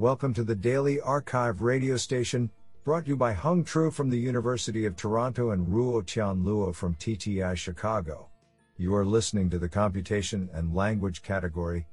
Welcome 0.00 0.32
to 0.34 0.44
the 0.44 0.54
Daily 0.54 0.98
arXiv 0.98 1.60
radio 1.60 1.96
station, 1.96 2.52
brought 2.84 3.06
to 3.06 3.08
you 3.08 3.16
by 3.16 3.32
Hung 3.32 3.64
Tru 3.64 3.90
from 3.90 4.10
the 4.10 4.16
University 4.16 4.86
of 4.86 4.94
Toronto 4.94 5.50
and 5.50 5.66
Ruo 5.66 6.06
Tian 6.06 6.44
Luo 6.44 6.72
from 6.72 6.94
TTI 6.94 7.56
Chicago. 7.56 8.28
You 8.76 8.94
are 8.94 9.04
listening 9.04 9.50
to 9.50 9.58
the 9.58 9.68
Computation 9.68 10.48
and 10.52 10.72
Language 10.72 11.22
category 11.22 11.84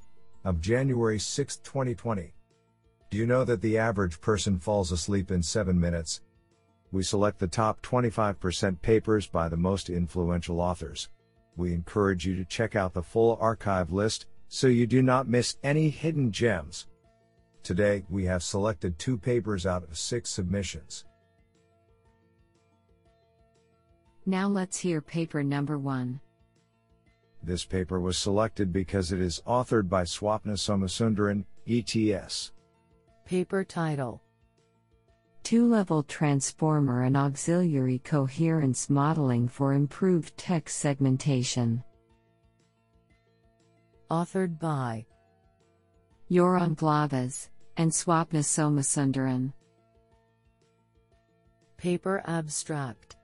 of 0.44 0.62
January 0.62 1.18
6, 1.18 1.58
2020. 1.58 2.32
Do 3.10 3.18
you 3.18 3.26
know 3.26 3.44
that 3.44 3.64
the 3.64 3.80
average 3.80 4.22
person 4.22 4.60
falls 4.60 4.92
asleep 4.92 5.32
in 5.32 5.42
7 5.42 5.80
minutes? 5.80 6.22
We 6.92 7.02
select 7.02 7.40
the 7.40 7.48
top 7.48 7.82
25% 7.82 8.84
papers 8.84 9.26
by 9.26 9.50
the 9.50 9.58
most 9.58 9.90
influential 9.90 10.62
authors. 10.62 11.10
We 11.58 11.74
encourage 11.74 12.24
you 12.24 12.36
to 12.36 12.46
check 12.46 12.76
out 12.76 12.94
the 12.94 13.02
full 13.02 13.36
arXiv 13.38 13.92
list 13.92 14.28
so 14.48 14.68
you 14.68 14.86
do 14.86 15.02
not 15.02 15.28
miss 15.28 15.58
any 15.64 15.90
hidden 15.90 16.32
gems. 16.32 16.86
Today, 17.66 18.04
we 18.12 18.26
have 18.26 18.44
selected 18.44 19.00
two 19.00 19.18
papers 19.18 19.66
out 19.66 19.82
of 19.82 19.98
six 19.98 20.30
submissions. 20.30 21.04
Now 24.28 24.48
let's 24.48 24.78
hear 24.78 25.02
paper 25.02 25.42
number 25.42 25.80
one. 25.80 26.20
This 27.42 27.66
paper 27.66 28.00
was 28.00 28.20
selected 28.20 28.72
because 28.72 29.12
it 29.12 29.20
is 29.20 29.42
authored 29.48 29.90
by 29.90 30.04
Swapna 30.04 30.54
Somasundaran, 30.54 31.44
ETS. 31.68 32.52
Paper 33.26 33.64
title 33.64 34.22
Two 35.42 35.68
level 35.68 36.04
transformer 36.04 37.02
and 37.02 37.18
auxiliary 37.18 37.98
coherence 37.98 38.92
modeling 38.92 39.48
for 39.48 39.74
improved 39.74 40.38
text 40.38 40.78
segmentation. 40.78 41.84
Authored 44.12 44.60
by 44.60 45.08
Goran 46.30 46.76
Glavas 46.76 47.50
and 47.78 47.92
Swapna 47.92 48.44
Somasundaran. 48.44 49.54
Paper 51.78 52.24
Abstract 52.26 53.16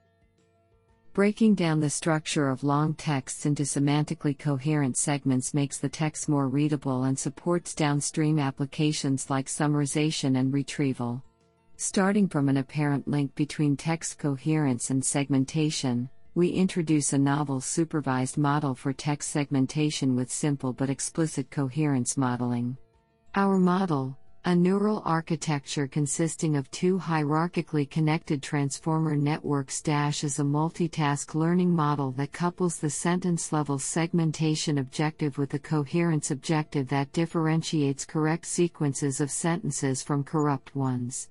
Breaking 1.13 1.55
down 1.55 1.81
the 1.81 1.89
structure 1.89 2.47
of 2.47 2.63
long 2.63 2.93
texts 2.93 3.45
into 3.45 3.63
semantically 3.63 4.37
coherent 4.37 4.95
segments 4.95 5.53
makes 5.53 5.77
the 5.77 5.89
text 5.89 6.29
more 6.29 6.47
readable 6.47 7.03
and 7.03 7.19
supports 7.19 7.75
downstream 7.75 8.39
applications 8.39 9.29
like 9.29 9.47
summarization 9.47 10.39
and 10.39 10.53
retrieval. 10.53 11.21
Starting 11.75 12.29
from 12.29 12.47
an 12.47 12.57
apparent 12.57 13.07
link 13.07 13.35
between 13.35 13.75
text 13.75 14.19
coherence 14.19 14.89
and 14.89 15.03
segmentation, 15.03 16.09
we 16.33 16.47
introduce 16.47 17.11
a 17.11 17.17
novel 17.17 17.59
supervised 17.59 18.37
model 18.37 18.73
for 18.73 18.93
text 18.93 19.31
segmentation 19.31 20.15
with 20.15 20.31
simple 20.31 20.71
but 20.71 20.89
explicit 20.89 21.51
coherence 21.51 22.15
modeling. 22.15 22.77
Our 23.35 23.57
model, 23.57 24.17
a 24.43 24.55
neural 24.55 25.03
architecture 25.05 25.85
consisting 25.85 26.55
of 26.55 26.69
two 26.71 26.97
hierarchically 26.97 27.87
connected 27.87 28.41
transformer 28.41 29.15
networks 29.15 29.81
dash 29.81 30.23
is 30.23 30.39
a 30.39 30.43
multitask 30.43 31.35
learning 31.35 31.69
model 31.69 32.11
that 32.13 32.31
couples 32.31 32.77
the 32.77 32.89
sentence 32.89 33.53
level 33.53 33.77
segmentation 33.77 34.79
objective 34.79 35.37
with 35.37 35.51
the 35.51 35.59
coherence 35.59 36.31
objective 36.31 36.87
that 36.87 37.11
differentiates 37.11 38.03
correct 38.03 38.47
sequences 38.47 39.21
of 39.21 39.29
sentences 39.29 40.01
from 40.01 40.23
corrupt 40.23 40.75
ones. 40.75 41.29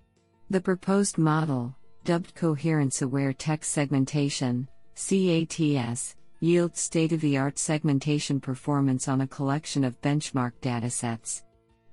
The 0.49 0.61
proposed 0.61 1.19
model, 1.19 1.75
dubbed 2.05 2.37
Coherence 2.37 3.03
Aware 3.03 3.33
Text 3.33 3.73
Segmentation, 3.73 4.69
CATS, 4.95 6.15
yields 6.39 6.81
state 6.81 7.13
of 7.13 7.21
the 7.21 7.39
art 7.39 7.59
segmentation 7.59 8.41
performance 8.41 9.09
on 9.09 9.21
a 9.21 9.27
collection 9.27 9.83
of 9.83 10.01
benchmark 10.01 10.53
datasets. 10.63 11.43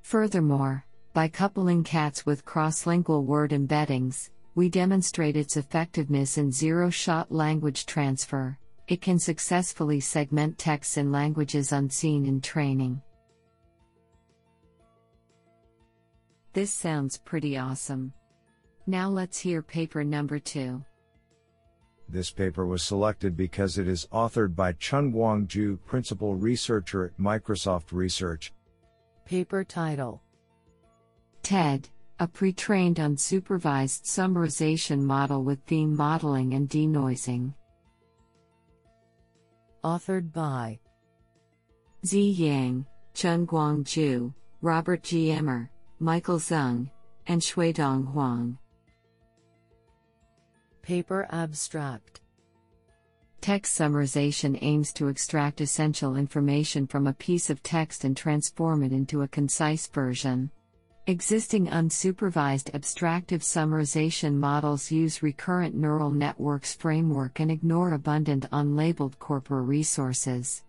Furthermore, 0.03 0.85
by 1.17 1.27
coupling 1.27 1.83
CATS 1.83 2.27
with 2.27 2.45
cross-lingual 2.45 3.23
word 3.23 3.49
embeddings, 3.49 4.29
we 4.53 4.69
demonstrate 4.69 5.35
its 5.35 5.57
effectiveness 5.57 6.37
in 6.37 6.51
zero 6.51 6.91
shot 6.91 7.31
language 7.31 7.87
transfer. 7.87 8.55
It 8.87 9.01
can 9.01 9.17
successfully 9.17 9.99
segment 9.99 10.59
texts 10.59 10.95
in 10.95 11.11
languages 11.11 11.71
unseen 11.71 12.27
in 12.27 12.39
training. 12.39 13.01
This 16.53 16.71
sounds 16.71 17.17
pretty 17.17 17.57
awesome. 17.57 18.13
Now 18.85 19.09
let's 19.09 19.39
hear 19.39 19.63
paper 19.63 20.03
number 20.03 20.37
two. 20.37 20.85
This 22.07 22.29
paper 22.29 22.67
was 22.67 22.83
selected 22.83 23.35
because 23.35 23.79
it 23.79 23.87
is 23.87 24.07
authored 24.13 24.55
by 24.55 24.73
Chenguang 24.73 25.47
Zhu, 25.47 25.79
principal 25.83 26.35
researcher 26.35 27.05
at 27.05 27.17
Microsoft 27.17 27.91
Research. 27.91 28.53
Paper 29.25 29.63
title 29.63 30.21
TED, 31.47 31.87
a 32.19 32.27
pre 32.27 32.51
trained 32.51 32.97
unsupervised 32.97 34.03
summarization 34.03 34.99
model 34.99 35.45
with 35.45 35.61
theme 35.61 35.95
modeling 35.95 36.53
and 36.55 36.67
denoising. 36.67 37.53
Authored 39.81 40.33
by 40.33 40.77
Zi 42.05 42.31
Yang, 42.31 42.85
Chenguang 43.15 43.85
Zhu, 43.85 44.33
Robert 44.61 45.03
Gmyr, 45.03 45.69
Michael 45.99 46.37
Zeng, 46.37 46.91
and 47.27 47.41
Xuedong 47.41 48.11
Huang. 48.11 48.57
Paper 50.81 51.29
Abstract 51.31 52.19
Text 53.39 53.79
summarization 53.79 54.57
aims 54.61 54.91
to 54.91 55.07
extract 55.07 55.61
essential 55.61 56.17
information 56.17 56.87
from 56.87 57.07
a 57.07 57.13
piece 57.13 57.49
of 57.49 57.63
text 57.63 58.03
and 58.03 58.17
transform 58.17 58.83
it 58.83 58.91
into 58.91 59.21
a 59.21 59.29
concise 59.29 59.87
version. 59.87 60.51
Existing 61.09 61.67
unsupervised 61.67 62.73
abstractive 62.73 63.39
summarization 63.39 64.33
models 64.33 64.91
use 64.91 65.23
recurrent 65.23 65.73
neural 65.73 66.11
networks 66.11 66.75
framework 66.75 67.39
and 67.39 67.49
ignore 67.49 67.93
abundant 67.93 68.45
unlabeled 68.51 69.17
corpora 69.17 69.61
resources. 69.61 70.65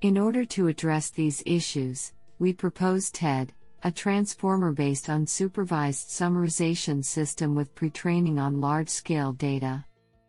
In 0.00 0.16
order 0.16 0.46
to 0.46 0.68
address 0.68 1.10
these 1.10 1.42
issues, 1.44 2.14
we 2.38 2.54
propose 2.54 3.10
TED, 3.10 3.52
a 3.82 3.92
transformer 3.92 4.72
based 4.72 5.08
unsupervised 5.08 6.08
summarization 6.08 7.04
system 7.04 7.54
with 7.54 7.74
pre-training 7.74 8.38
on 8.38 8.62
large 8.62 8.88
scale 8.88 9.34
data. 9.34 9.84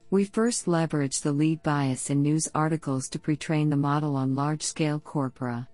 We 0.09 0.25
first 0.25 0.68
leverage 0.68 1.22
the 1.22 1.31
lead 1.31 1.63
bias 1.63 2.09
in 2.09 2.22
news 2.22 2.50
articles 2.53 3.07
to 3.12 3.18
pre 3.18 3.38
train 3.38 3.69
the 3.69 3.78
model 3.78 4.18
on 4.18 4.35
large 4.35 4.62
scale 4.62 5.00
corpora. 5.00 5.69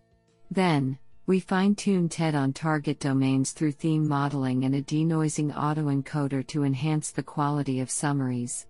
Then, 0.51 0.99
we 1.29 1.39
fine 1.39 1.75
tune 1.75 2.09
TED 2.09 2.33
on 2.33 2.51
target 2.51 2.99
domains 2.99 3.51
through 3.51 3.71
theme 3.71 4.07
modeling 4.07 4.65
and 4.65 4.73
a 4.73 4.81
denoising 4.81 5.53
autoencoder 5.53 6.47
to 6.47 6.63
enhance 6.63 7.11
the 7.11 7.21
quality 7.21 7.81
of 7.81 7.91
summaries. 7.91 8.65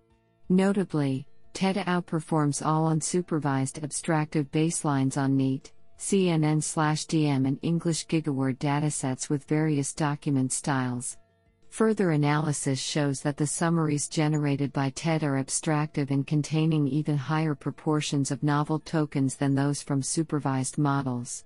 Notably, 0.50 1.25
TED 1.53 1.78
outperforms 1.78 2.62
all 2.66 2.90
unsupervised 2.90 3.81
abstractive 3.81 4.52
baselines 4.52 5.16
on 5.16 5.38
NYT, 5.38 5.72
CNN/DM 5.97 7.47
and 7.47 7.59
English 7.62 8.08
GigaWord 8.08 8.58
datasets 8.58 9.30
with 9.30 9.46
various 9.46 9.94
document 9.94 10.52
styles. 10.52 11.18
Further 11.70 12.12
analysis 12.12 12.78
shows 12.78 13.22
that 13.22 13.38
the 13.38 13.47
summaries 13.47 14.09
generated 14.09 14.74
by 14.74 14.90
TED 14.90 15.24
are 15.24 15.38
abstractive 15.38 16.12
and 16.12 16.28
containing 16.28 16.90
even 16.90 17.16
higher 17.16 17.56
proportions 17.56 18.31
of 18.31 18.44
novel 18.44 18.80
tokens 18.80 19.38
than 19.38 19.56
those 19.56 19.81
from 19.81 20.03
supervised 20.03 20.78
models. 20.78 21.46